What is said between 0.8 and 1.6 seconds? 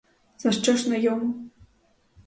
на йому?